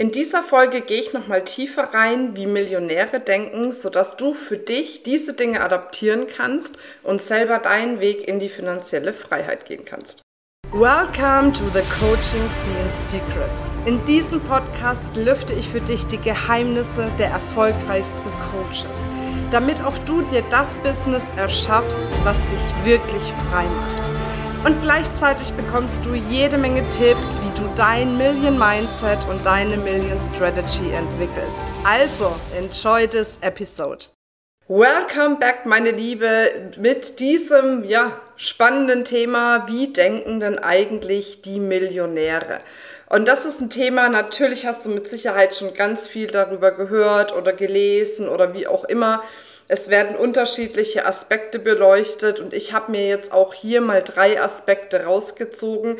In 0.00 0.10
dieser 0.10 0.42
Folge 0.42 0.80
gehe 0.80 0.98
ich 0.98 1.12
nochmal 1.12 1.44
tiefer 1.44 1.92
rein, 1.92 2.34
wie 2.34 2.46
Millionäre 2.46 3.20
denken, 3.20 3.70
sodass 3.70 4.16
du 4.16 4.32
für 4.32 4.56
dich 4.56 5.02
diese 5.02 5.34
Dinge 5.34 5.60
adaptieren 5.60 6.26
kannst 6.26 6.78
und 7.02 7.20
selber 7.20 7.58
deinen 7.58 8.00
Weg 8.00 8.26
in 8.26 8.38
die 8.38 8.48
finanzielle 8.48 9.12
Freiheit 9.12 9.66
gehen 9.66 9.84
kannst. 9.84 10.22
Welcome 10.72 11.52
to 11.52 11.64
the 11.74 11.82
Coaching 12.00 12.48
Scene 12.48 12.90
Secrets. 12.90 13.68
In 13.84 14.02
diesem 14.06 14.40
Podcast 14.40 15.16
lüfte 15.16 15.52
ich 15.52 15.68
für 15.68 15.82
dich 15.82 16.06
die 16.06 16.16
Geheimnisse 16.16 17.10
der 17.18 17.28
erfolgreichsten 17.28 18.30
Coaches, 18.50 18.96
damit 19.50 19.84
auch 19.84 19.98
du 20.06 20.22
dir 20.22 20.42
das 20.48 20.78
Business 20.78 21.24
erschaffst, 21.36 22.06
was 22.24 22.38
dich 22.46 22.84
wirklich 22.86 23.34
frei 23.50 23.64
macht. 23.64 24.09
Und 24.62 24.82
gleichzeitig 24.82 25.54
bekommst 25.54 26.04
du 26.04 26.12
jede 26.12 26.58
Menge 26.58 26.82
Tipps, 26.90 27.40
wie 27.40 27.58
du 27.58 27.66
dein 27.76 28.18
Million 28.18 28.58
Mindset 28.58 29.26
und 29.30 29.44
deine 29.46 29.78
Million 29.78 30.20
Strategy 30.20 30.92
entwickelst. 30.92 31.64
Also, 31.82 32.36
enjoy 32.54 33.08
this 33.08 33.38
episode. 33.40 34.04
Welcome 34.68 35.36
back, 35.36 35.64
meine 35.64 35.92
Liebe, 35.92 36.72
mit 36.78 37.20
diesem 37.20 37.84
ja, 37.84 38.20
spannenden 38.36 39.06
Thema, 39.06 39.66
wie 39.66 39.94
denken 39.94 40.40
denn 40.40 40.58
eigentlich 40.58 41.40
die 41.40 41.58
Millionäre? 41.58 42.60
Und 43.08 43.28
das 43.28 43.46
ist 43.46 43.62
ein 43.62 43.70
Thema, 43.70 44.10
natürlich 44.10 44.66
hast 44.66 44.84
du 44.84 44.90
mit 44.90 45.08
Sicherheit 45.08 45.56
schon 45.56 45.72
ganz 45.72 46.06
viel 46.06 46.26
darüber 46.26 46.70
gehört 46.72 47.34
oder 47.34 47.54
gelesen 47.54 48.28
oder 48.28 48.52
wie 48.52 48.66
auch 48.66 48.84
immer. 48.84 49.22
Es 49.72 49.88
werden 49.88 50.16
unterschiedliche 50.16 51.06
Aspekte 51.06 51.60
beleuchtet 51.60 52.40
und 52.40 52.52
ich 52.52 52.72
habe 52.72 52.90
mir 52.90 53.06
jetzt 53.06 53.32
auch 53.32 53.54
hier 53.54 53.80
mal 53.80 54.02
drei 54.02 54.42
Aspekte 54.42 55.04
rausgezogen, 55.04 55.96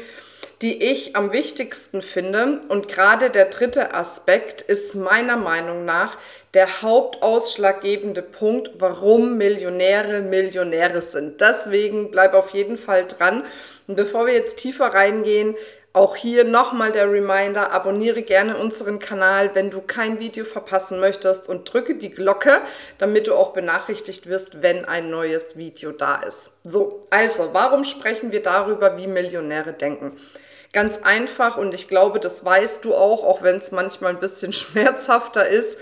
die 0.61 0.83
ich 0.83 1.15
am 1.15 1.31
wichtigsten 1.31 2.03
finde. 2.03 2.63
Und 2.67 2.89
gerade 2.89 3.31
der 3.31 3.45
dritte 3.45 3.95
Aspekt 3.95 4.61
ist 4.61 4.97
meiner 4.97 5.37
Meinung 5.37 5.85
nach 5.85 6.17
der 6.53 6.83
hauptausschlaggebende 6.83 8.23
Punkt, 8.23 8.73
warum 8.81 9.39
Millionäre 9.39 10.21
Millionäre 10.21 11.01
sind. 11.01 11.41
Deswegen 11.41 12.11
bleib 12.11 12.35
auf 12.35 12.51
jeden 12.51 12.77
Fall 12.77 13.07
dran. 13.07 13.45
Und 13.87 13.95
bevor 13.95 14.27
wir 14.27 14.35
jetzt 14.35 14.57
tiefer 14.57 14.87
reingehen, 14.87 15.55
auch 15.93 16.15
hier 16.15 16.45
nochmal 16.45 16.93
der 16.93 17.11
Reminder, 17.11 17.73
abonniere 17.73 18.23
gerne 18.23 18.57
unseren 18.57 19.01
Kanal, 19.01 19.55
wenn 19.55 19.71
du 19.71 19.81
kein 19.81 20.21
Video 20.21 20.45
verpassen 20.45 21.01
möchtest 21.01 21.49
und 21.49 21.73
drücke 21.73 21.97
die 21.97 22.11
Glocke, 22.11 22.61
damit 22.99 23.27
du 23.27 23.35
auch 23.35 23.53
benachrichtigt 23.53 24.29
wirst, 24.29 24.63
wenn 24.63 24.85
ein 24.85 25.11
neues 25.11 25.57
Video 25.57 25.91
da 25.91 26.23
ist. 26.23 26.53
So, 26.63 27.05
also, 27.11 27.51
warum 27.53 27.83
sprechen 27.83 28.31
wir 28.31 28.43
darüber, 28.43 28.97
wie 28.97 29.09
Millionäre 29.09 29.73
denken? 29.73 30.17
Ganz 30.73 31.01
einfach 31.03 31.57
und 31.57 31.75
ich 31.75 31.89
glaube, 31.89 32.21
das 32.21 32.45
weißt 32.45 32.85
du 32.85 32.95
auch, 32.95 33.25
auch 33.25 33.43
wenn 33.43 33.57
es 33.57 33.73
manchmal 33.73 34.13
ein 34.13 34.21
bisschen 34.21 34.53
schmerzhafter 34.53 35.49
ist. 35.49 35.77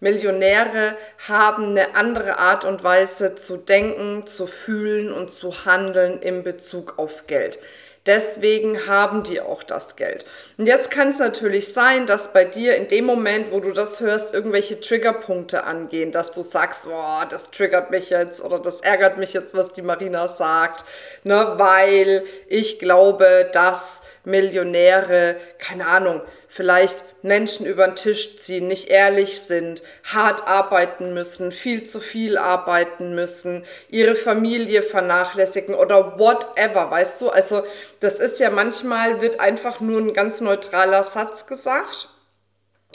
Millionäre 0.00 0.98
haben 1.26 1.70
eine 1.70 1.96
andere 1.96 2.38
Art 2.38 2.66
und 2.66 2.84
Weise 2.84 3.36
zu 3.36 3.56
denken, 3.56 4.26
zu 4.26 4.46
fühlen 4.46 5.10
und 5.10 5.32
zu 5.32 5.64
handeln 5.64 6.20
in 6.20 6.42
Bezug 6.42 6.98
auf 6.98 7.26
Geld. 7.26 7.58
Deswegen 8.06 8.86
haben 8.86 9.22
die 9.22 9.40
auch 9.40 9.62
das 9.62 9.96
Geld. 9.96 10.26
Und 10.58 10.66
jetzt 10.66 10.90
kann 10.90 11.08
es 11.08 11.18
natürlich 11.18 11.72
sein, 11.72 12.06
dass 12.06 12.34
bei 12.34 12.44
dir 12.44 12.76
in 12.76 12.86
dem 12.86 13.06
Moment, 13.06 13.50
wo 13.50 13.60
du 13.60 13.72
das 13.72 14.00
hörst, 14.00 14.34
irgendwelche 14.34 14.78
Triggerpunkte 14.78 15.64
angehen, 15.64 16.12
dass 16.12 16.30
du 16.30 16.42
sagst, 16.42 16.84
boah, 16.84 17.26
das 17.28 17.50
triggert 17.50 17.90
mich 17.90 18.10
jetzt 18.10 18.42
oder 18.42 18.58
das 18.58 18.82
ärgert 18.82 19.16
mich 19.16 19.32
jetzt, 19.32 19.54
was 19.54 19.72
die 19.72 19.80
Marina 19.80 20.28
sagt, 20.28 20.84
ne, 21.22 21.54
weil 21.56 22.24
ich 22.46 22.78
glaube, 22.78 23.48
dass 23.52 24.02
Millionäre, 24.24 25.36
keine 25.58 25.86
Ahnung, 25.86 26.20
vielleicht 26.54 27.04
Menschen 27.22 27.66
über 27.66 27.84
den 27.84 27.96
Tisch 27.96 28.36
ziehen, 28.36 28.68
nicht 28.68 28.88
ehrlich 28.88 29.40
sind, 29.40 29.82
hart 30.04 30.46
arbeiten 30.46 31.12
müssen, 31.12 31.50
viel 31.50 31.82
zu 31.82 31.98
viel 31.98 32.38
arbeiten 32.38 33.16
müssen, 33.16 33.64
ihre 33.88 34.14
Familie 34.14 34.84
vernachlässigen 34.84 35.74
oder 35.74 36.16
whatever, 36.16 36.92
weißt 36.92 37.20
du? 37.22 37.30
Also 37.30 37.64
das 37.98 38.20
ist 38.20 38.38
ja 38.38 38.50
manchmal, 38.50 39.20
wird 39.20 39.40
einfach 39.40 39.80
nur 39.80 40.00
ein 40.00 40.14
ganz 40.14 40.40
neutraler 40.40 41.02
Satz 41.02 41.46
gesagt 41.46 42.08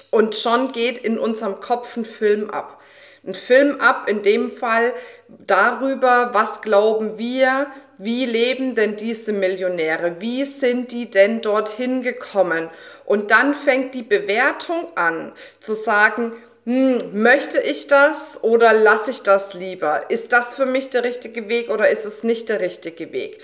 und 0.10 0.38
schon 0.38 0.72
geht 0.72 0.98
in 0.98 1.20
unserem 1.20 1.60
Kopf 1.60 1.98
ein 1.98 2.06
Film 2.06 2.50
ab. 2.50 2.80
Ein 3.28 3.34
Film 3.34 3.82
ab, 3.82 4.10
in 4.10 4.24
dem 4.24 4.50
Fall 4.50 4.94
darüber, 5.28 6.30
was 6.32 6.62
glauben 6.62 7.18
wir, 7.18 7.68
wie 7.98 8.26
leben 8.26 8.76
denn 8.76 8.96
diese 8.96 9.34
Millionäre? 9.34 10.22
Wie 10.22 10.46
sind 10.46 10.94
die 10.94 11.12
denn 11.12 11.42
dorthin 11.42 12.02
gekommen? 12.02 12.70
Und 13.10 13.32
dann 13.32 13.56
fängt 13.56 13.96
die 13.96 14.04
Bewertung 14.04 14.88
an 14.94 15.32
zu 15.60 15.74
sagen, 15.74 16.32
hm, 16.68 17.00
möchte 17.12 17.60
ich 17.60 17.88
das 17.88 18.38
oder 18.44 18.72
lasse 18.72 19.10
ich 19.10 19.24
das 19.24 19.56
lieber? 19.56 20.12
Ist 20.12 20.32
das 20.32 20.54
für 20.54 20.68
mich 20.68 20.92
der 20.92 21.04
richtige 21.04 21.50
Weg 21.50 21.72
oder 21.72 21.90
ist 21.90 22.06
es 22.06 22.24
nicht 22.24 22.50
der 22.50 22.60
richtige 22.60 23.12
Weg? 23.12 23.40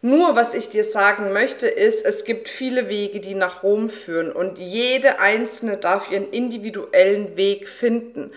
Nur 0.00 0.34
was 0.34 0.54
ich 0.54 0.70
dir 0.70 0.82
sagen 0.82 1.34
möchte, 1.34 1.68
ist, 1.68 2.06
es 2.06 2.24
gibt 2.24 2.48
viele 2.48 2.88
Wege, 2.88 3.20
die 3.20 3.34
nach 3.34 3.62
Rom 3.62 3.90
führen 3.90 4.32
und 4.32 4.58
jede 4.58 5.20
einzelne 5.20 5.76
darf 5.76 6.10
ihren 6.10 6.30
individuellen 6.30 7.36
Weg 7.36 7.68
finden. 7.68 8.30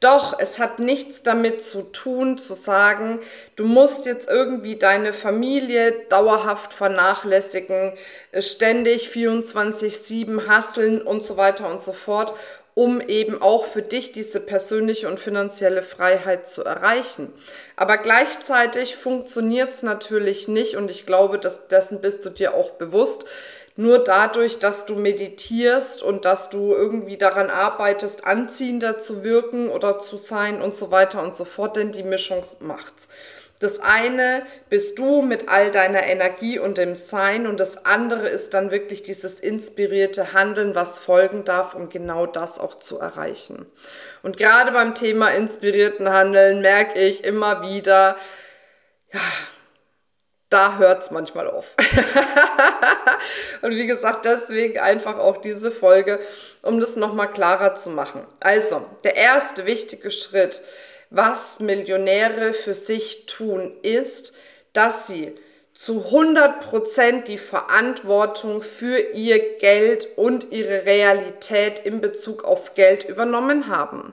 Doch 0.00 0.38
es 0.38 0.58
hat 0.58 0.78
nichts 0.78 1.22
damit 1.22 1.62
zu 1.62 1.82
tun, 1.82 2.38
zu 2.38 2.54
sagen, 2.54 3.20
du 3.56 3.66
musst 3.66 4.06
jetzt 4.06 4.30
irgendwie 4.30 4.76
deine 4.76 5.12
Familie 5.12 5.92
dauerhaft 6.08 6.72
vernachlässigen, 6.72 7.92
ständig 8.38 9.10
24-7 9.10 10.46
hasseln 10.48 11.02
und 11.02 11.22
so 11.22 11.36
weiter 11.36 11.68
und 11.68 11.82
so 11.82 11.92
fort, 11.92 12.32
um 12.74 13.02
eben 13.02 13.42
auch 13.42 13.66
für 13.66 13.82
dich 13.82 14.12
diese 14.12 14.40
persönliche 14.40 15.06
und 15.06 15.20
finanzielle 15.20 15.82
Freiheit 15.82 16.48
zu 16.48 16.64
erreichen. 16.64 17.30
Aber 17.76 17.98
gleichzeitig 17.98 18.96
funktioniert 18.96 19.72
es 19.72 19.82
natürlich 19.82 20.48
nicht 20.48 20.76
und 20.76 20.90
ich 20.90 21.04
glaube, 21.04 21.38
dass 21.38 21.68
dessen 21.68 22.00
bist 22.00 22.24
du 22.24 22.30
dir 22.30 22.54
auch 22.54 22.70
bewusst 22.70 23.26
nur 23.76 24.04
dadurch, 24.04 24.58
dass 24.58 24.84
du 24.86 24.96
meditierst 24.96 26.02
und 26.02 26.24
dass 26.24 26.50
du 26.50 26.74
irgendwie 26.74 27.16
daran 27.16 27.50
arbeitest, 27.50 28.26
anziehender 28.26 28.98
zu 28.98 29.24
wirken 29.24 29.68
oder 29.68 29.98
zu 29.98 30.16
sein 30.16 30.60
und 30.60 30.74
so 30.74 30.90
weiter 30.90 31.22
und 31.22 31.34
so 31.34 31.44
fort, 31.44 31.76
denn 31.76 31.92
die 31.92 32.02
Mischung 32.02 32.42
macht's. 32.60 33.08
Das 33.60 33.78
eine 33.78 34.42
bist 34.70 34.98
du 34.98 35.20
mit 35.20 35.50
all 35.50 35.70
deiner 35.70 36.04
Energie 36.06 36.58
und 36.58 36.78
dem 36.78 36.94
Sein 36.94 37.46
und 37.46 37.60
das 37.60 37.84
andere 37.84 38.26
ist 38.26 38.54
dann 38.54 38.70
wirklich 38.70 39.02
dieses 39.02 39.38
inspirierte 39.38 40.32
Handeln, 40.32 40.74
was 40.74 40.98
folgen 40.98 41.44
darf, 41.44 41.74
um 41.74 41.90
genau 41.90 42.24
das 42.24 42.58
auch 42.58 42.74
zu 42.74 42.98
erreichen. 42.98 43.66
Und 44.22 44.38
gerade 44.38 44.72
beim 44.72 44.94
Thema 44.94 45.28
inspirierten 45.28 46.08
Handeln 46.08 46.62
merke 46.62 46.98
ich 47.00 47.22
immer 47.22 47.60
wieder, 47.60 48.16
ja, 49.12 49.20
da 50.50 50.78
hört 50.78 51.02
es 51.02 51.10
manchmal 51.10 51.48
auf. 51.48 51.76
und 53.62 53.70
wie 53.70 53.86
gesagt, 53.86 54.24
deswegen 54.24 54.78
einfach 54.80 55.16
auch 55.16 55.38
diese 55.38 55.70
Folge, 55.70 56.20
um 56.62 56.80
das 56.80 56.96
nochmal 56.96 57.30
klarer 57.30 57.76
zu 57.76 57.90
machen. 57.90 58.26
Also, 58.40 58.84
der 59.04 59.16
erste 59.16 59.64
wichtige 59.64 60.10
Schritt, 60.10 60.60
was 61.08 61.60
Millionäre 61.60 62.52
für 62.52 62.74
sich 62.74 63.26
tun, 63.26 63.72
ist, 63.82 64.36
dass 64.72 65.06
sie 65.06 65.34
zu 65.72 66.00
100% 66.10 67.24
die 67.24 67.38
Verantwortung 67.38 68.62
für 68.62 68.98
ihr 69.14 69.56
Geld 69.58 70.08
und 70.16 70.52
ihre 70.52 70.84
Realität 70.84 71.78
in 71.78 72.00
Bezug 72.00 72.44
auf 72.44 72.74
Geld 72.74 73.04
übernommen 73.04 73.68
haben. 73.68 74.12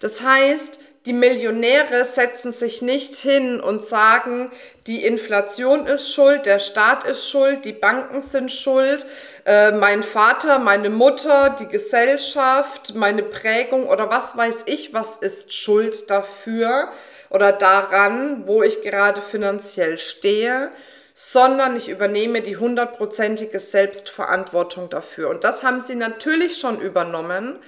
Das 0.00 0.22
heißt, 0.22 0.80
die 1.08 1.14
Millionäre 1.14 2.04
setzen 2.04 2.52
sich 2.52 2.82
nicht 2.82 3.14
hin 3.14 3.60
und 3.60 3.82
sagen, 3.82 4.50
die 4.86 5.06
Inflation 5.06 5.86
ist 5.86 6.12
schuld, 6.12 6.44
der 6.44 6.58
Staat 6.58 7.04
ist 7.04 7.30
schuld, 7.30 7.64
die 7.64 7.72
Banken 7.72 8.20
sind 8.20 8.52
schuld, 8.52 9.06
äh, 9.46 9.70
mein 9.70 10.02
Vater, 10.02 10.58
meine 10.58 10.90
Mutter, 10.90 11.56
die 11.58 11.66
Gesellschaft, 11.66 12.94
meine 12.94 13.22
Prägung 13.22 13.86
oder 13.86 14.10
was 14.10 14.36
weiß 14.36 14.64
ich, 14.66 14.92
was 14.92 15.16
ist 15.16 15.54
schuld 15.54 16.10
dafür 16.10 16.90
oder 17.30 17.52
daran, 17.52 18.42
wo 18.46 18.62
ich 18.62 18.82
gerade 18.82 19.22
finanziell 19.22 19.96
stehe, 19.96 20.70
sondern 21.14 21.74
ich 21.74 21.88
übernehme 21.88 22.42
die 22.42 22.58
hundertprozentige 22.58 23.60
Selbstverantwortung 23.60 24.90
dafür. 24.90 25.30
Und 25.30 25.42
das 25.42 25.62
haben 25.62 25.80
sie 25.80 25.94
natürlich 25.94 26.58
schon 26.58 26.78
übernommen 26.78 27.58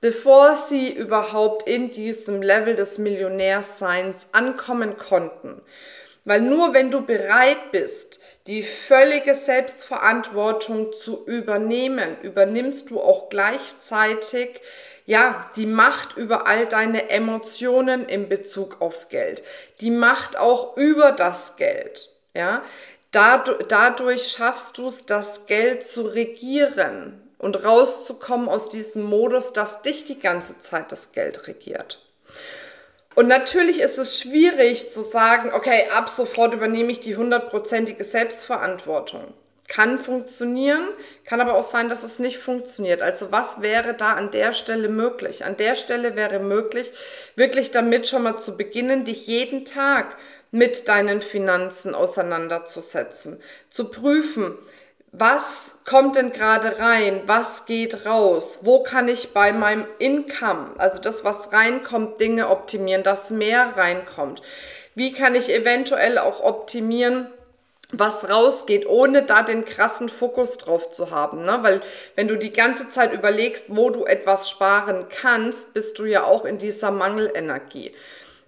bevor 0.00 0.56
sie 0.56 0.92
überhaupt 0.92 1.68
in 1.68 1.90
diesem 1.90 2.42
Level 2.42 2.74
des 2.74 2.98
Millionärseins 2.98 4.28
ankommen 4.32 4.96
konnten. 4.96 5.60
Weil 6.24 6.42
nur 6.42 6.74
wenn 6.74 6.90
du 6.90 7.04
bereit 7.04 7.72
bist, 7.72 8.20
die 8.46 8.62
völlige 8.62 9.34
Selbstverantwortung 9.34 10.92
zu 10.92 11.24
übernehmen, 11.26 12.16
übernimmst 12.22 12.90
du 12.90 13.00
auch 13.00 13.28
gleichzeitig 13.28 14.60
ja, 15.06 15.50
die 15.56 15.66
Macht 15.66 16.16
über 16.16 16.46
all 16.46 16.66
deine 16.66 17.10
Emotionen 17.10 18.04
in 18.04 18.28
Bezug 18.28 18.80
auf 18.80 19.08
Geld, 19.08 19.42
die 19.80 19.90
Macht 19.90 20.38
auch 20.38 20.76
über 20.76 21.10
das 21.12 21.56
Geld, 21.56 22.10
ja. 22.34 22.62
Dadurch, 23.10 23.66
dadurch 23.66 24.30
schaffst 24.30 24.78
du 24.78 24.86
es, 24.86 25.06
das 25.06 25.46
Geld 25.46 25.82
zu 25.82 26.02
regieren, 26.02 27.20
und 27.40 27.64
rauszukommen 27.64 28.48
aus 28.48 28.68
diesem 28.68 29.02
Modus, 29.02 29.52
dass 29.52 29.82
dich 29.82 30.04
die 30.04 30.18
ganze 30.18 30.58
Zeit 30.58 30.92
das 30.92 31.12
Geld 31.12 31.48
regiert. 31.48 31.98
Und 33.14 33.26
natürlich 33.26 33.80
ist 33.80 33.98
es 33.98 34.20
schwierig 34.20 34.90
zu 34.90 35.02
sagen, 35.02 35.50
okay, 35.52 35.88
ab 35.96 36.08
sofort 36.08 36.54
übernehme 36.54 36.92
ich 36.92 37.00
die 37.00 37.16
hundertprozentige 37.16 38.04
Selbstverantwortung. 38.04 39.34
Kann 39.66 39.98
funktionieren, 39.98 40.88
kann 41.24 41.40
aber 41.40 41.54
auch 41.54 41.64
sein, 41.64 41.88
dass 41.88 42.02
es 42.02 42.18
nicht 42.18 42.38
funktioniert. 42.38 43.02
Also 43.02 43.32
was 43.32 43.62
wäre 43.62 43.94
da 43.94 44.14
an 44.14 44.30
der 44.30 44.52
Stelle 44.52 44.88
möglich? 44.88 45.44
An 45.44 45.56
der 45.56 45.76
Stelle 45.76 46.16
wäre 46.16 46.40
möglich, 46.40 46.92
wirklich 47.36 47.70
damit 47.70 48.08
schon 48.08 48.24
mal 48.24 48.36
zu 48.36 48.56
beginnen, 48.56 49.04
dich 49.04 49.26
jeden 49.26 49.64
Tag 49.64 50.16
mit 50.50 50.88
deinen 50.88 51.22
Finanzen 51.22 51.94
auseinanderzusetzen, 51.94 53.40
zu 53.68 53.90
prüfen, 53.90 54.58
was 55.12 55.74
kommt 55.84 56.16
denn 56.16 56.32
gerade 56.32 56.78
rein, 56.78 57.22
was 57.26 57.66
geht 57.66 58.06
raus, 58.06 58.60
wo 58.62 58.82
kann 58.82 59.08
ich 59.08 59.32
bei 59.32 59.52
meinem 59.52 59.86
Income, 59.98 60.74
also 60.78 60.98
das, 61.00 61.24
was 61.24 61.52
reinkommt, 61.52 62.20
Dinge 62.20 62.48
optimieren, 62.48 63.02
dass 63.02 63.30
mehr 63.30 63.76
reinkommt. 63.76 64.40
Wie 64.94 65.12
kann 65.12 65.34
ich 65.34 65.52
eventuell 65.52 66.18
auch 66.18 66.40
optimieren, 66.40 67.28
was 67.92 68.28
rausgeht, 68.28 68.86
ohne 68.86 69.24
da 69.24 69.42
den 69.42 69.64
krassen 69.64 70.08
Fokus 70.08 70.58
drauf 70.58 70.90
zu 70.90 71.10
haben. 71.10 71.42
Ne? 71.42 71.58
Weil 71.62 71.80
wenn 72.14 72.28
du 72.28 72.36
die 72.36 72.52
ganze 72.52 72.88
Zeit 72.88 73.12
überlegst, 73.12 73.66
wo 73.68 73.90
du 73.90 74.04
etwas 74.04 74.48
sparen 74.48 75.06
kannst, 75.08 75.74
bist 75.74 75.98
du 75.98 76.04
ja 76.04 76.24
auch 76.24 76.44
in 76.44 76.58
dieser 76.58 76.92
Mangelenergie. 76.92 77.92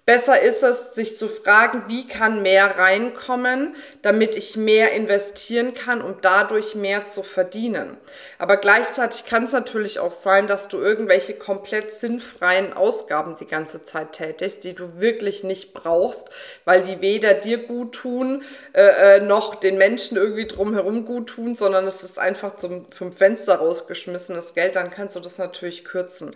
Besser 0.05 0.41
ist 0.41 0.63
es, 0.63 0.95
sich 0.95 1.17
zu 1.17 1.29
fragen, 1.29 1.85
wie 1.87 2.05
kann 2.05 2.41
mehr 2.41 2.77
reinkommen, 2.77 3.73
damit 4.01 4.35
ich 4.35 4.57
mehr 4.57 4.91
investieren 4.91 5.73
kann, 5.73 6.01
um 6.01 6.15
dadurch 6.21 6.75
mehr 6.75 7.07
zu 7.07 7.23
verdienen. 7.23 7.95
Aber 8.37 8.57
gleichzeitig 8.57 9.23
kann 9.23 9.45
es 9.45 9.53
natürlich 9.53 9.99
auch 9.99 10.11
sein, 10.11 10.47
dass 10.47 10.67
du 10.67 10.79
irgendwelche 10.79 11.35
komplett 11.35 11.89
sinnfreien 11.89 12.73
Ausgaben 12.73 13.37
die 13.39 13.47
ganze 13.47 13.83
Zeit 13.83 14.11
tätigst, 14.11 14.65
die 14.65 14.75
du 14.75 14.99
wirklich 14.99 15.45
nicht 15.45 15.73
brauchst, 15.73 16.27
weil 16.65 16.81
die 16.81 16.99
weder 16.99 17.33
dir 17.33 17.59
gut 17.59 17.95
tun, 17.95 18.43
äh, 18.73 19.19
äh 19.19 19.19
noch 19.21 19.55
den 19.55 19.77
Menschen 19.77 20.17
irgendwie 20.17 20.47
drumherum 20.47 21.05
gut 21.05 21.27
tun, 21.27 21.55
sondern 21.55 21.87
es 21.87 22.03
ist 22.03 22.19
einfach 22.19 22.57
zum, 22.57 22.91
vom 22.91 23.13
Fenster 23.13 23.55
rausgeschmissenes 23.55 24.53
Geld, 24.53 24.75
dann 24.75 24.91
kannst 24.91 25.15
du 25.15 25.21
das 25.21 25.37
natürlich 25.37 25.85
kürzen. 25.85 26.35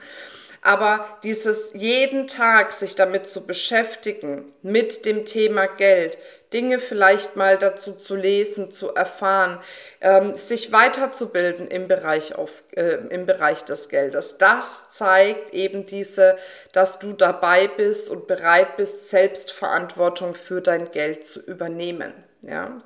Aber 0.62 1.06
dieses 1.24 1.72
jeden 1.74 2.28
Tag 2.28 2.72
sich 2.72 2.96
damit 2.96 3.26
zu 3.28 3.46
beschäftigen, 3.46 4.54
mit 4.62 5.06
dem 5.06 5.26
Thema 5.26 5.66
Geld, 5.68 6.18
Dinge 6.54 6.80
vielleicht 6.80 7.36
mal 7.36 7.58
dazu 7.58 7.94
zu 7.94 8.16
lesen, 8.16 8.72
zu 8.72 8.94
erfahren, 8.94 9.60
ähm, 10.00 10.34
sich 10.36 10.72
weiterzubilden 10.72 11.68
im 11.68 11.88
Bereich, 11.88 12.36
auf, 12.36 12.64
äh, 12.76 13.00
im 13.10 13.26
Bereich 13.26 13.66
des 13.66 13.90
Geldes. 13.90 14.38
Das 14.38 14.88
zeigt 14.90 15.54
eben 15.54 15.84
diese, 15.84 16.38
dass 16.72 17.00
du 17.00 17.12
dabei 17.12 17.68
bist 17.68 18.10
und 18.10 18.28
bereit 18.28 18.78
bist, 18.78 19.10
Selbstverantwortung 19.10 20.36
für 20.36 20.62
dein 20.62 20.92
Geld 20.92 21.26
zu 21.26 21.42
übernehmen. 21.42 22.14
Ja. 22.42 22.82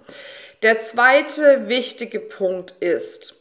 Der 0.64 0.82
zweite 0.82 1.68
wichtige 1.68 2.20
Punkt 2.20 2.74
ist, 2.80 3.41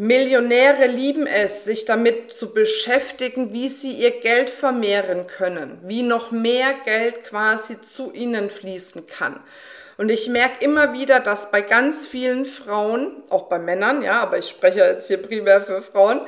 Millionäre 0.00 0.86
lieben 0.86 1.26
es, 1.26 1.64
sich 1.64 1.84
damit 1.84 2.30
zu 2.30 2.54
beschäftigen, 2.54 3.52
wie 3.52 3.66
sie 3.66 3.90
ihr 3.90 4.12
Geld 4.12 4.48
vermehren 4.48 5.26
können, 5.26 5.76
wie 5.82 6.04
noch 6.04 6.30
mehr 6.30 6.72
Geld 6.84 7.24
quasi 7.24 7.80
zu 7.80 8.12
ihnen 8.12 8.48
fließen 8.48 9.08
kann. 9.08 9.40
Und 9.96 10.12
ich 10.12 10.28
merke 10.28 10.64
immer 10.64 10.92
wieder, 10.92 11.18
dass 11.18 11.50
bei 11.50 11.62
ganz 11.62 12.06
vielen 12.06 12.44
Frauen, 12.44 13.24
auch 13.28 13.48
bei 13.48 13.58
Männern, 13.58 14.00
ja, 14.02 14.20
aber 14.20 14.38
ich 14.38 14.48
spreche 14.48 14.78
jetzt 14.78 15.08
hier 15.08 15.20
primär 15.20 15.62
für 15.62 15.82
Frauen, 15.82 16.20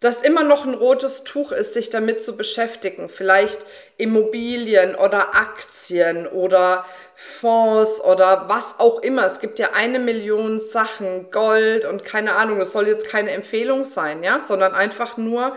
das 0.00 0.22
immer 0.22 0.42
noch 0.42 0.64
ein 0.64 0.74
rotes 0.74 1.24
Tuch 1.24 1.52
ist, 1.52 1.74
sich 1.74 1.90
damit 1.90 2.22
zu 2.22 2.36
beschäftigen. 2.36 3.10
Vielleicht 3.10 3.66
Immobilien 3.98 4.94
oder 4.94 5.34
Aktien 5.34 6.26
oder 6.26 6.86
Fonds 7.14 8.00
oder 8.00 8.48
was 8.48 8.76
auch 8.78 9.02
immer. 9.02 9.26
Es 9.26 9.40
gibt 9.40 9.58
ja 9.58 9.70
eine 9.74 9.98
Million 9.98 10.58
Sachen, 10.58 11.30
Gold 11.30 11.84
und 11.84 12.02
keine 12.02 12.36
Ahnung, 12.36 12.58
das 12.58 12.72
soll 12.72 12.88
jetzt 12.88 13.08
keine 13.08 13.30
Empfehlung 13.32 13.84
sein, 13.84 14.22
ja, 14.22 14.40
sondern 14.40 14.74
einfach 14.74 15.18
nur 15.18 15.54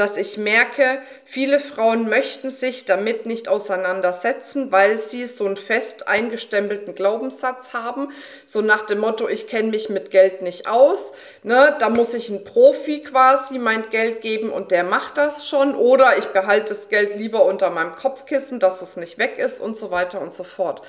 dass 0.00 0.16
ich 0.16 0.38
merke, 0.38 0.98
viele 1.24 1.60
Frauen 1.60 2.08
möchten 2.08 2.50
sich 2.50 2.86
damit 2.86 3.26
nicht 3.26 3.48
auseinandersetzen, 3.48 4.72
weil 4.72 4.98
sie 4.98 5.26
so 5.26 5.44
einen 5.44 5.58
fest 5.58 6.08
eingestempelten 6.08 6.94
Glaubenssatz 6.94 7.74
haben, 7.74 8.08
so 8.46 8.62
nach 8.62 8.82
dem 8.82 8.98
Motto, 8.98 9.28
ich 9.28 9.46
kenne 9.46 9.68
mich 9.68 9.90
mit 9.90 10.10
Geld 10.10 10.40
nicht 10.40 10.66
aus, 10.66 11.12
ne, 11.42 11.76
da 11.78 11.90
muss 11.90 12.14
ich 12.14 12.30
einen 12.30 12.44
Profi 12.44 13.02
quasi 13.02 13.58
mein 13.58 13.90
Geld 13.90 14.22
geben 14.22 14.50
und 14.50 14.70
der 14.70 14.84
macht 14.84 15.18
das 15.18 15.46
schon. 15.46 15.74
Oder 15.74 16.16
ich 16.18 16.26
behalte 16.28 16.70
das 16.70 16.88
Geld 16.88 17.18
lieber 17.18 17.44
unter 17.44 17.68
meinem 17.68 17.94
Kopfkissen, 17.94 18.58
dass 18.58 18.80
es 18.80 18.96
nicht 18.96 19.18
weg 19.18 19.38
ist 19.38 19.60
und 19.60 19.76
so 19.76 19.90
weiter 19.90 20.20
und 20.20 20.32
so 20.32 20.44
fort. 20.44 20.82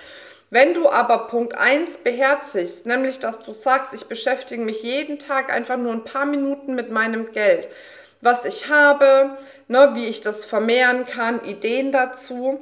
Wenn 0.50 0.74
du 0.74 0.90
aber 0.90 1.28
Punkt 1.28 1.58
1 1.58 2.00
beherzigst, 2.00 2.86
nämlich 2.86 3.20
dass 3.20 3.40
du 3.40 3.54
sagst, 3.54 3.94
ich 3.94 4.08
beschäftige 4.08 4.62
mich 4.62 4.84
jeden 4.84 5.20
Tag 5.20 5.54
einfach 5.54 5.78
nur 5.78 5.94
ein 5.94 6.04
paar 6.04 6.26
Minuten 6.26 6.76
mit 6.76 6.92
meinem 6.92 7.32
Geld, 7.32 7.70
was 8.22 8.46
ich 8.46 8.70
habe, 8.70 9.38
ne, 9.68 9.92
wie 9.94 10.06
ich 10.06 10.22
das 10.22 10.46
vermehren 10.46 11.06
kann, 11.06 11.44
Ideen 11.44 11.92
dazu. 11.92 12.60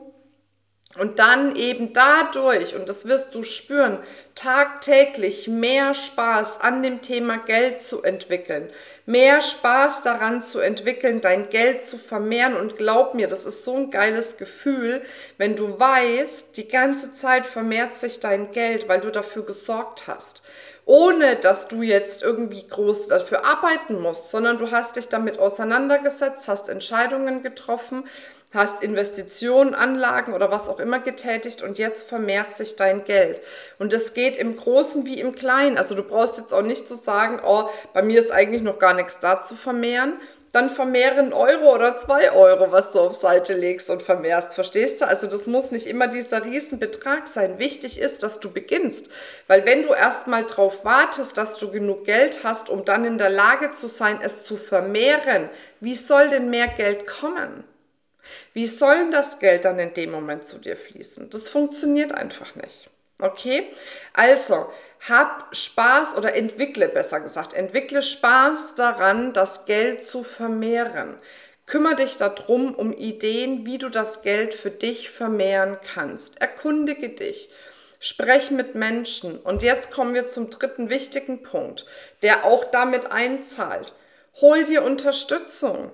Und 0.97 1.19
dann 1.19 1.55
eben 1.55 1.93
dadurch, 1.93 2.73
und 2.75 2.89
das 2.89 3.05
wirst 3.07 3.35
du 3.35 3.43
spüren, 3.43 3.99
tagtäglich 4.33 5.47
mehr 5.47 5.93
Spaß 5.93 6.61
an 6.61 6.81
dem 6.81 7.01
Thema 7.03 7.37
Geld 7.37 7.79
zu 7.79 8.01
entwickeln, 8.01 8.71
mehr 9.05 9.39
Spaß 9.41 10.01
daran 10.01 10.41
zu 10.41 10.59
entwickeln, 10.59 11.21
dein 11.21 11.49
Geld 11.51 11.85
zu 11.85 11.99
vermehren. 11.99 12.55
Und 12.55 12.75
glaub 12.75 13.13
mir, 13.13 13.27
das 13.27 13.45
ist 13.45 13.63
so 13.63 13.75
ein 13.75 13.91
geiles 13.91 14.37
Gefühl, 14.37 15.03
wenn 15.37 15.55
du 15.55 15.79
weißt, 15.79 16.57
die 16.57 16.67
ganze 16.67 17.11
Zeit 17.11 17.45
vermehrt 17.45 17.95
sich 17.95 18.19
dein 18.19 18.51
Geld, 18.51 18.89
weil 18.89 18.99
du 18.99 19.11
dafür 19.11 19.45
gesorgt 19.45 20.07
hast 20.07 20.41
ohne 20.89 21.35
dass 21.35 21.67
du 21.67 21.83
jetzt 21.83 22.23
irgendwie 22.23 22.67
groß 22.67 23.09
dafür 23.09 23.45
arbeiten 23.45 24.01
musst, 24.01 24.31
sondern 24.31 24.57
du 24.57 24.71
hast 24.71 24.95
dich 24.95 25.07
damit 25.07 25.37
auseinandergesetzt, 25.37 26.47
hast 26.47 26.67
Entscheidungen 26.67 27.43
getroffen, 27.43 28.05
hast 28.55 28.83
Investitionen, 28.83 29.75
Anlagen 29.75 30.33
oder 30.33 30.51
was 30.51 30.67
auch 30.67 30.79
immer 30.79 30.97
getätigt 30.97 31.61
und 31.61 31.77
jetzt 31.77 32.09
vermehrt 32.09 32.53
sich 32.53 32.75
dein 32.75 33.03
Geld. 33.03 33.39
Und 33.77 33.93
das 33.93 34.15
geht 34.15 34.35
im 34.35 34.55
Großen 34.55 35.05
wie 35.05 35.19
im 35.19 35.35
Kleinen. 35.35 35.77
Also 35.77 35.93
du 35.93 36.01
brauchst 36.01 36.39
jetzt 36.39 36.55
auch 36.55 36.63
nicht 36.63 36.87
zu 36.87 36.95
sagen, 36.95 37.39
oh, 37.45 37.69
bei 37.93 38.01
mir 38.01 38.19
ist 38.19 38.31
eigentlich 38.31 38.63
noch 38.63 38.79
gar 38.79 38.95
nichts 38.95 39.19
da 39.19 39.43
zu 39.43 39.53
vermehren, 39.53 40.13
dann 40.51 40.69
vermehren 40.69 41.31
Euro 41.31 41.75
oder 41.75 41.95
zwei 41.97 42.31
Euro, 42.31 42.71
was 42.71 42.91
du 42.91 42.99
auf 42.99 43.15
Seite 43.15 43.53
legst 43.53 43.89
und 43.89 44.01
vermehrst. 44.01 44.55
Verstehst 44.55 45.01
du? 45.01 45.07
Also 45.07 45.27
das 45.27 45.45
muss 45.45 45.71
nicht 45.71 45.85
immer 45.85 46.07
dieser 46.07 46.43
Riesenbetrag 46.43 47.27
sein. 47.27 47.59
Wichtig 47.59 47.99
ist, 47.99 48.23
dass 48.23 48.39
du 48.39 48.51
beginnst. 48.51 49.09
Weil 49.47 49.65
wenn 49.65 49.83
du 49.83 49.93
erstmal 49.93 50.45
drauf 50.45 50.83
wartest, 50.83 51.37
dass 51.37 51.57
du 51.57 51.71
genug 51.71 52.05
Geld 52.05 52.43
hast, 52.43 52.69
um 52.69 52.83
dann 52.83 53.05
in 53.05 53.17
der 53.19 53.29
Lage 53.29 53.71
zu 53.71 53.87
sein, 53.87 54.19
es 54.23 54.43
zu 54.43 54.57
vermehren, 54.57 55.49
wie 55.79 55.95
soll 55.95 56.29
denn 56.29 56.49
mehr 56.49 56.67
Geld 56.67 57.05
kommen? 57.05 57.63
Wie 58.53 58.67
soll 58.67 59.11
das 59.11 59.39
Geld 59.39 59.65
dann 59.65 59.79
in 59.79 59.93
dem 59.93 60.11
Moment 60.11 60.45
zu 60.45 60.57
dir 60.57 60.77
fließen? 60.77 61.29
Das 61.29 61.49
funktioniert 61.49 62.11
einfach 62.11 62.55
nicht. 62.55 62.89
Okay? 63.19 63.67
Also, 64.13 64.71
hab 65.07 65.55
Spaß 65.55 66.15
oder 66.17 66.35
entwickle 66.35 66.89
besser 66.89 67.19
gesagt, 67.19 67.53
entwickle 67.53 68.01
Spaß 68.01 68.75
daran, 68.75 69.33
das 69.33 69.65
Geld 69.65 70.03
zu 70.03 70.23
vermehren. 70.23 71.17
Kümmer 71.65 71.95
dich 71.95 72.15
darum, 72.15 72.73
um 72.73 72.91
Ideen, 72.93 73.65
wie 73.65 73.77
du 73.77 73.89
das 73.89 74.23
Geld 74.23 74.53
für 74.53 74.71
dich 74.71 75.09
vermehren 75.09 75.77
kannst. 75.93 76.41
Erkundige 76.41 77.09
dich. 77.09 77.49
Sprech 77.99 78.49
mit 78.49 78.75
Menschen. 78.75 79.37
Und 79.37 79.61
jetzt 79.61 79.91
kommen 79.91 80.13
wir 80.13 80.27
zum 80.27 80.49
dritten 80.49 80.89
wichtigen 80.89 81.43
Punkt, 81.43 81.85
der 82.23 82.45
auch 82.45 82.63
damit 82.63 83.11
einzahlt. 83.11 83.93
Hol 84.41 84.63
dir 84.63 84.83
Unterstützung. 84.83 85.91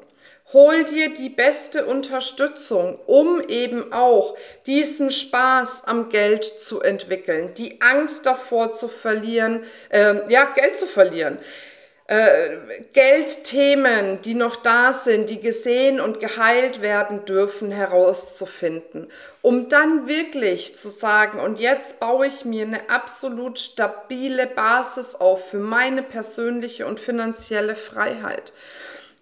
Hol 0.56 0.86
dir 0.86 1.14
die 1.14 1.28
beste 1.28 1.86
Unterstützung, 1.86 2.98
um 3.08 3.42
eben 3.50 3.92
auch 3.92 4.38
diesen 4.66 5.12
Spaß 5.12 5.82
am 5.86 6.08
Geld 6.08 6.46
zu 6.46 6.80
entwickeln, 6.80 7.54
die 7.56 7.82
Angst 7.82 8.26
davor 8.26 8.72
zu 8.72 8.88
verlieren, 8.88 9.66
äh, 9.90 10.32
ja, 10.32 10.46
Geld 10.46 10.78
zu 10.78 10.88
verlieren. 10.88 11.40
Äh, 12.08 12.52
Geldthemen, 12.94 14.22
die 14.22 14.34
noch 14.34 14.56
da 14.56 14.94
sind, 14.94 15.30
die 15.30 15.42
gesehen 15.42 16.00
und 16.00 16.22
geheilt 16.22 16.82
werden 16.82 17.26
dürfen, 17.26 17.72
herauszufinden, 17.72 19.12
um 19.42 19.68
dann 19.68 20.08
wirklich 20.08 20.78
zu 20.78 20.88
sagen, 20.88 21.42
und 21.42 21.60
jetzt 21.60 22.00
baue 22.00 22.28
ich 22.28 22.46
mir 22.46 22.64
eine 22.64 22.90
absolut 22.90 23.60
stabile 23.60 24.48
Basis 24.48 25.16
auf 25.16 25.50
für 25.50 25.60
meine 25.60 26.02
persönliche 26.02 26.86
und 26.86 27.02
finanzielle 27.02 27.76
Freiheit. 27.76 28.54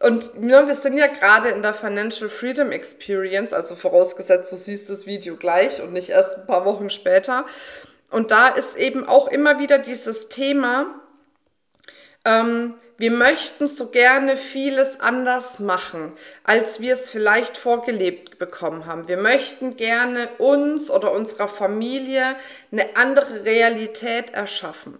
Und 0.03 0.41
ne, 0.41 0.67
wir 0.67 0.75
sind 0.75 0.97
ja 0.97 1.07
gerade 1.07 1.49
in 1.49 1.61
der 1.61 1.73
Financial 1.73 2.29
Freedom 2.29 2.71
Experience, 2.71 3.53
also 3.53 3.75
vorausgesetzt, 3.75 4.51
du 4.51 4.57
siehst 4.57 4.89
das 4.89 5.05
Video 5.05 5.37
gleich 5.37 5.81
und 5.81 5.93
nicht 5.93 6.09
erst 6.09 6.37
ein 6.37 6.45
paar 6.45 6.65
Wochen 6.65 6.89
später. 6.89 7.45
Und 8.09 8.31
da 8.31 8.49
ist 8.49 8.75
eben 8.77 9.07
auch 9.07 9.27
immer 9.29 9.59
wieder 9.59 9.79
dieses 9.79 10.29
Thema, 10.29 10.87
Ähm, 12.25 12.75
wir 12.97 13.11
möchten 13.11 13.67
so 13.67 13.87
gerne 13.87 14.37
vieles 14.37 14.99
anders 15.01 15.59
machen, 15.59 16.13
als 16.43 16.79
wir 16.79 16.93
es 16.93 17.09
vielleicht 17.09 17.57
vorgelebt 17.57 18.39
bekommen 18.39 18.85
haben. 18.85 19.07
Wir 19.09 19.17
möchten 19.17 19.75
gerne 19.75 20.29
uns 20.37 20.89
oder 20.89 21.11
unserer 21.11 21.49
Familie 21.49 22.35
eine 22.71 22.95
andere 22.95 23.43
Realität 23.43 24.33
erschaffen. 24.33 24.97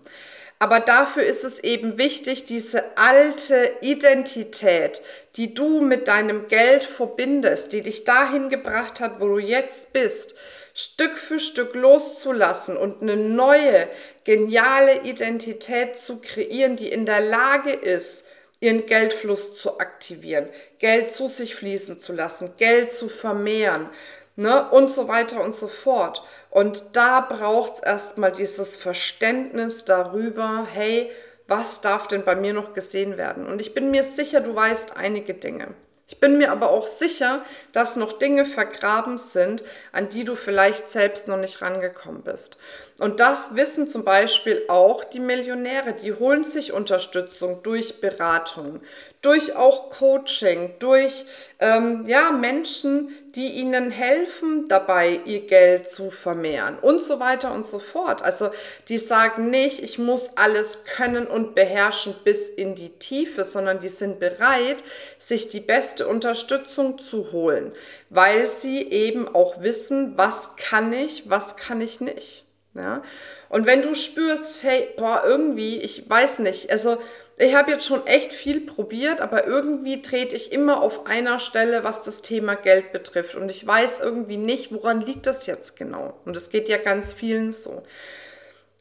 Aber 0.63 0.79
dafür 0.79 1.23
ist 1.23 1.43
es 1.43 1.59
eben 1.59 1.97
wichtig, 1.97 2.45
diese 2.45 2.97
alte 2.97 3.69
Identität, 3.81 5.01
die 5.35 5.53
du 5.53 5.81
mit 5.81 6.07
deinem 6.07 6.47
Geld 6.47 6.85
verbindest, 6.85 7.73
die 7.73 7.81
dich 7.81 8.05
dahin 8.05 8.47
gebracht 8.47 9.01
hat, 9.01 9.19
wo 9.19 9.27
du 9.27 9.39
jetzt 9.39 9.91
bist, 9.91 10.35
Stück 10.73 11.17
für 11.17 11.39
Stück 11.39 11.75
loszulassen 11.75 12.77
und 12.77 13.01
eine 13.01 13.17
neue, 13.17 13.89
geniale 14.23 15.01
Identität 15.01 15.97
zu 15.97 16.21
kreieren, 16.21 16.77
die 16.77 16.87
in 16.87 17.05
der 17.05 17.19
Lage 17.19 17.73
ist, 17.73 18.23
ihren 18.61 18.85
Geldfluss 18.85 19.57
zu 19.57 19.79
aktivieren, 19.79 20.47
Geld 20.79 21.11
zu 21.11 21.27
sich 21.27 21.55
fließen 21.55 21.99
zu 21.99 22.13
lassen, 22.13 22.53
Geld 22.55 22.89
zu 22.89 23.09
vermehren, 23.09 23.89
ne, 24.35 24.69
und 24.69 24.89
so 24.89 25.07
weiter 25.07 25.41
und 25.41 25.53
so 25.53 25.67
fort. 25.67 26.23
Und 26.49 26.95
da 26.95 27.19
braucht 27.21 27.75
es 27.75 27.79
erstmal 27.79 28.31
dieses 28.31 28.75
Verständnis 28.75 29.85
darüber, 29.85 30.67
hey, 30.71 31.11
was 31.47 31.81
darf 31.81 32.07
denn 32.07 32.23
bei 32.23 32.35
mir 32.35 32.53
noch 32.53 32.73
gesehen 32.73 33.17
werden? 33.17 33.45
Und 33.45 33.61
ich 33.61 33.73
bin 33.73 33.91
mir 33.91 34.03
sicher, 34.03 34.41
du 34.41 34.55
weißt 34.55 34.95
einige 34.97 35.33
Dinge. 35.33 35.75
Ich 36.05 36.19
bin 36.19 36.37
mir 36.37 36.51
aber 36.51 36.69
auch 36.69 36.85
sicher, 36.85 37.43
dass 37.71 37.95
noch 37.95 38.19
Dinge 38.19 38.45
vergraben 38.45 39.17
sind, 39.17 39.63
an 39.93 40.09
die 40.09 40.25
du 40.25 40.35
vielleicht 40.35 40.89
selbst 40.89 41.27
noch 41.27 41.37
nicht 41.37 41.61
rangekommen 41.61 42.23
bist. 42.23 42.57
Und 42.99 43.19
das 43.19 43.55
wissen 43.55 43.87
zum 43.87 44.03
Beispiel 44.03 44.63
auch 44.67 45.05
die 45.05 45.21
Millionäre. 45.21 45.93
Die 45.93 46.13
holen 46.13 46.43
sich 46.43 46.73
Unterstützung 46.73 47.63
durch 47.63 48.01
Beratung, 48.01 48.81
durch 49.21 49.55
auch 49.55 49.89
Coaching, 49.89 50.75
durch 50.79 51.25
ähm, 51.59 52.03
ja, 52.05 52.31
Menschen, 52.31 53.15
die 53.35 53.47
ihnen 53.47 53.89
helfen, 53.89 54.67
dabei 54.67 55.19
ihr 55.25 55.47
Geld 55.47 55.87
zu 55.87 56.11
vermehren 56.11 56.77
und 56.79 57.01
so 57.01 57.19
weiter 57.19 57.51
und 57.53 57.65
so 57.65 57.79
fort. 57.79 58.21
Also 58.21 58.51
die 58.89 58.99
sagen 58.99 59.49
nicht, 59.49 59.81
ich 59.81 59.97
muss 59.97 60.37
alles 60.37 60.83
können 60.85 61.25
und 61.25 61.55
beherrschen 61.55 62.15
bis 62.23 62.47
in 62.47 62.75
die 62.75 62.89
Tiefe, 62.89 63.43
sondern 63.43 63.79
die 63.79 63.89
sind 63.89 64.19
bereit, 64.19 64.83
sich 65.17 65.49
die 65.49 65.61
beste 65.61 66.07
Unterstützung 66.07 66.99
zu 66.99 67.31
holen, 67.31 67.71
weil 68.09 68.49
sie 68.49 68.83
eben 68.83 69.27
auch 69.33 69.61
wissen, 69.61 70.13
was 70.15 70.55
kann 70.55 70.93
ich, 70.93 71.29
was 71.29 71.55
kann 71.55 71.81
ich 71.81 72.01
nicht. 72.01 72.45
Ja? 72.75 73.03
Und 73.49 73.65
wenn 73.65 73.81
du 73.81 73.95
spürst, 73.95 74.63
hey, 74.63 74.89
boah, 74.97 75.23
irgendwie, 75.25 75.77
ich 75.77 76.09
weiß 76.09 76.39
nicht, 76.39 76.71
also 76.71 76.97
ich 77.37 77.55
habe 77.55 77.71
jetzt 77.71 77.85
schon 77.85 78.05
echt 78.05 78.33
viel 78.33 78.61
probiert, 78.61 79.19
aber 79.19 79.47
irgendwie 79.47 80.01
trete 80.01 80.35
ich 80.35 80.51
immer 80.51 80.81
auf 80.81 81.07
einer 81.07 81.39
Stelle, 81.39 81.83
was 81.83 82.03
das 82.03 82.21
Thema 82.21 82.55
Geld 82.55 82.91
betrifft. 82.93 83.35
Und 83.35 83.49
ich 83.49 83.65
weiß 83.65 83.99
irgendwie 83.99 84.37
nicht, 84.37 84.71
woran 84.71 85.01
liegt 85.01 85.25
das 85.25 85.47
jetzt 85.47 85.75
genau. 85.75 86.19
Und 86.25 86.37
es 86.37 86.49
geht 86.49 86.69
ja 86.69 86.77
ganz 86.77 87.11
vielen 87.11 87.51
so 87.51 87.83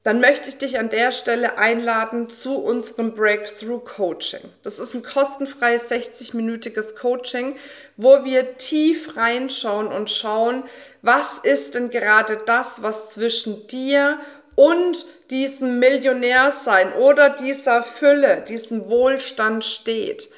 dann 0.03 0.21
möchte 0.21 0.49
ich 0.49 0.59
dich 0.59 0.79
an 0.79 0.91
der 0.91 1.13
Stelle 1.13 1.59
einladen 1.59 2.29
zu 2.29 2.59
unserem 2.59 3.15
Breakthrough 3.15 3.85
Coaching. 3.85 4.41
Das 4.65 4.81
ist 4.81 4.95
ein 4.95 5.05
kostenfreies 5.05 5.91
60-minütiges 5.91 6.97
Coaching, 6.97 7.57
wo 7.97 8.25
wir 8.25 8.57
tief 8.57 9.17
reinschauen 9.17 9.87
und 9.87 10.11
schauen, 10.11 10.65
was 11.03 11.39
ist 11.39 11.77
denn 11.77 11.91
gerade 11.91 12.43
das, 12.47 12.83
was 12.83 13.11
zwischen 13.11 13.69
dir 13.69 14.19
und 14.57 15.07
diesem 15.31 15.79
Millionärsein 15.79 16.93
oder 16.95 17.31
dieser 17.31 17.83
Fülle, 17.83 18.45
diesem 18.49 18.89
Wohlstand 18.89 19.65
steht 19.65 20.29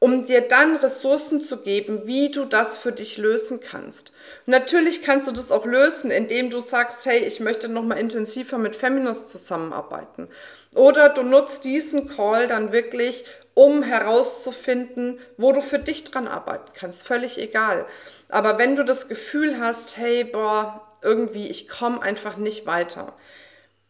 um 0.00 0.26
dir 0.26 0.42
dann 0.42 0.76
Ressourcen 0.76 1.40
zu 1.40 1.58
geben, 1.58 2.06
wie 2.06 2.30
du 2.30 2.44
das 2.44 2.78
für 2.78 2.92
dich 2.92 3.18
lösen 3.18 3.60
kannst. 3.60 4.12
Natürlich 4.46 5.02
kannst 5.02 5.26
du 5.26 5.32
das 5.32 5.50
auch 5.50 5.66
lösen, 5.66 6.10
indem 6.10 6.50
du 6.50 6.60
sagst, 6.60 7.04
hey, 7.06 7.18
ich 7.18 7.40
möchte 7.40 7.68
noch 7.68 7.82
mal 7.82 7.98
intensiver 7.98 8.58
mit 8.58 8.76
Feminist 8.76 9.28
zusammenarbeiten. 9.28 10.28
Oder 10.74 11.08
du 11.08 11.22
nutzt 11.22 11.64
diesen 11.64 12.08
Call 12.08 12.46
dann 12.46 12.70
wirklich, 12.70 13.24
um 13.54 13.82
herauszufinden, 13.82 15.18
wo 15.36 15.50
du 15.50 15.60
für 15.60 15.80
dich 15.80 16.04
dran 16.04 16.28
arbeiten 16.28 16.70
kannst. 16.74 17.04
Völlig 17.04 17.38
egal. 17.38 17.86
Aber 18.28 18.56
wenn 18.56 18.76
du 18.76 18.84
das 18.84 19.08
Gefühl 19.08 19.58
hast, 19.58 19.96
hey, 19.96 20.22
boah, 20.22 20.88
irgendwie, 21.02 21.48
ich 21.48 21.68
komme 21.68 22.00
einfach 22.00 22.36
nicht 22.36 22.66
weiter, 22.66 23.14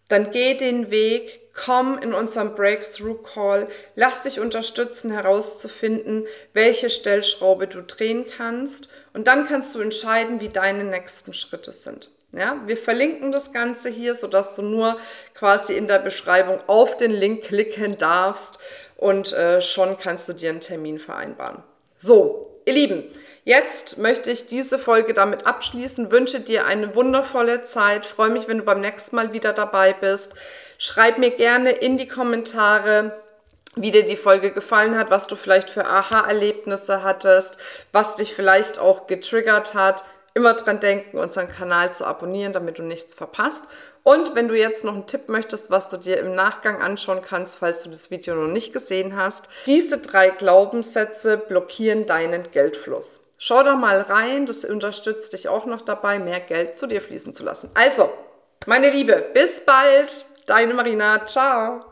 dann 0.09 0.31
geh 0.31 0.55
den 0.55 0.91
Weg, 0.91 1.53
komm 1.55 1.99
in 1.99 2.15
unserem 2.15 2.55
Breakthrough 2.55 3.23
Call, 3.23 3.69
lass 3.95 4.23
dich 4.23 4.41
unterstützen 4.41 5.11
herauszufinden, 5.11 6.27
welche 6.53 6.91
Stellschraube 6.91 7.67
du 7.67 7.83
drehen 7.83 8.27
kannst 8.37 8.91
und 9.13 9.27
dann 9.27 9.47
kannst 9.47 9.75
du 9.75 9.81
entscheiden, 9.81 10.41
wie 10.41 10.49
deine 10.49 10.85
nächsten 10.85 11.33
Schritte 11.33 11.73
sind. 11.73 12.11
Ja, 12.33 12.61
wir 12.67 12.77
verlinken 12.77 13.33
das 13.33 13.53
Ganze 13.53 13.89
hier, 13.89 14.15
sodass 14.15 14.53
du 14.53 14.61
nur 14.61 14.99
quasi 15.35 15.75
in 15.75 15.89
der 15.89 15.99
Beschreibung 15.99 16.61
auf 16.67 16.97
den 16.97 17.11
Link 17.11 17.45
klicken 17.45 17.97
darfst 17.97 18.59
und 18.97 19.33
äh, 19.33 19.63
schon 19.63 19.97
kannst 19.97 20.29
du 20.29 20.35
dir 20.35 20.51
einen 20.51 20.61
Termin 20.61 20.99
vereinbaren. 20.99 21.63
So, 21.97 22.61
ihr 22.67 22.75
Lieben, 22.75 23.05
Jetzt 23.49 23.97
möchte 23.97 24.31
ich 24.31 24.47
diese 24.47 24.79
Folge 24.79 25.15
damit 25.15 25.47
abschließen, 25.47 26.13
wünsche 26.13 26.41
dir 26.41 26.67
eine 26.67 26.95
wundervolle 26.95 27.65
Zeit, 27.65 28.05
freue 28.05 28.29
mich, 28.29 28.47
wenn 28.47 28.59
du 28.59 28.65
beim 28.65 28.83
nächsten 28.83 29.17
Mal 29.17 29.33
wieder 29.33 29.55
dabei 29.55 29.95
bist. 29.95 30.35
Schreib 30.77 31.17
mir 31.17 31.31
gerne 31.31 31.71
in 31.71 31.97
die 31.97 32.09
Kommentare, 32.09 33.19
wie 33.75 33.91
dir 33.91 34.05
die 34.05 34.19
Folge 34.19 34.53
gefallen 34.53 34.99
hat, 34.99 35.11
was 35.11 35.29
du 35.29 35.35
vielleicht 35.35 35.71
für 35.71 35.87
Aha-Erlebnisse 35.87 37.03
hattest, 37.03 37.57
was 37.91 38.17
dich 38.17 38.35
vielleicht 38.35 38.79
auch 38.79 39.07
getriggert 39.07 39.73
hat. 39.73 40.05
Immer 40.35 40.53
dran 40.53 40.79
denken, 40.79 41.17
unseren 41.17 41.49
Kanal 41.49 41.95
zu 41.95 42.05
abonnieren, 42.05 42.53
damit 42.53 42.79
du 42.79 42.83
nichts 42.83 43.15
verpasst. 43.15 43.65
Und 44.03 44.35
wenn 44.35 44.49
du 44.49 44.59
jetzt 44.59 44.85
noch 44.85 44.93
einen 44.93 45.07
Tipp 45.07 45.31
möchtest, 45.31 45.71
was 45.71 45.89
du 45.89 45.97
dir 45.97 46.19
im 46.19 46.35
Nachgang 46.35 46.83
anschauen 46.83 47.23
kannst, 47.27 47.57
falls 47.57 47.83
du 47.83 47.89
das 47.89 48.11
Video 48.11 48.35
noch 48.35 48.53
nicht 48.53 48.75
gesehen 48.75 49.17
hast, 49.17 49.49
diese 49.65 49.97
drei 49.97 50.29
Glaubenssätze 50.29 51.39
blockieren 51.39 52.05
deinen 52.05 52.51
Geldfluss. 52.51 53.23
Schau 53.41 53.63
da 53.63 53.77
mal 53.77 54.01
rein, 54.01 54.47
das 54.47 54.65
unterstützt 54.65 55.33
dich 55.33 55.49
auch 55.49 55.65
noch 55.65 55.83
dabei, 55.83 56.19
mehr 56.19 56.41
Geld 56.41 56.77
zu 56.77 56.89
dir 56.89 57.01
fließen 57.01 57.33
zu 57.33 57.45
lassen. 57.45 57.71
Also, 57.75 58.11
meine 58.67 58.91
Liebe, 58.91 59.27
bis 59.33 59.65
bald, 59.65 60.25
deine 60.47 60.75
Marina, 60.75 61.25
ciao. 61.25 61.85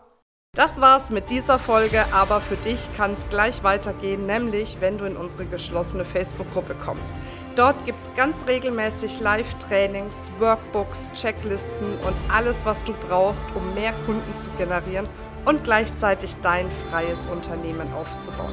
Das 0.57 0.81
war's 0.81 1.11
mit 1.11 1.31
dieser 1.31 1.61
Folge, 1.61 2.05
aber 2.13 2.41
für 2.41 2.57
dich 2.57 2.89
kann 2.97 3.13
es 3.13 3.29
gleich 3.29 3.63
weitergehen, 3.63 4.27
nämlich 4.27 4.79
wenn 4.81 4.99
du 4.99 5.05
in 5.05 5.17
unsere 5.17 5.45
geschlossene 5.45 6.05
Facebook-Gruppe 6.05 6.75
kommst. 6.85 7.15
Dort 7.55 7.77
gibt 7.87 8.03
es 8.03 8.11
ganz 8.17 8.45
regelmäßig 8.49 9.21
Live-Trainings, 9.21 10.33
Workbooks, 10.41 11.09
Checklisten 11.15 11.97
und 11.99 12.17
alles, 12.29 12.65
was 12.65 12.83
du 12.83 12.93
brauchst, 13.09 13.47
um 13.55 13.73
mehr 13.75 13.93
Kunden 14.05 14.35
zu 14.35 14.51
generieren 14.59 15.09
und 15.45 15.63
gleichzeitig 15.63 16.35
dein 16.43 16.69
freies 16.91 17.29
Unternehmen 17.29 17.87
aufzubauen. 17.95 18.53